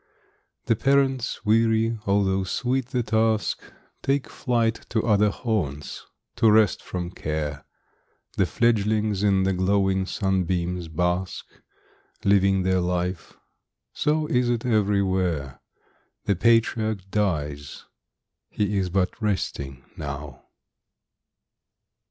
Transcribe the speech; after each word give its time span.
The 0.65 0.75
parents, 0.75 1.45
weary, 1.45 1.99
although 2.07 2.43
sweet 2.43 2.87
the 2.87 3.03
task, 3.03 3.61
Take 4.01 4.27
flight 4.27 4.83
to 4.89 5.03
other 5.03 5.29
haunts, 5.29 6.07
to 6.37 6.49
rest 6.51 6.81
from 6.81 7.11
care. 7.11 7.63
The 8.35 8.47
fledgelings 8.47 9.21
in 9.21 9.43
the 9.43 9.53
glowing 9.53 10.07
sunbeams 10.07 10.87
bask, 10.87 11.45
Living 12.23 12.63
their 12.63 12.81
life. 12.81 13.37
So 13.93 14.25
is 14.25 14.49
it 14.49 14.65
everywhere, 14.65 15.61
The 16.25 16.35
patriarch 16.35 17.07
dies; 17.11 17.85
he 18.49 18.79
is 18.79 18.89
but 18.89 19.21
resting 19.21 19.85
now. 19.97 20.45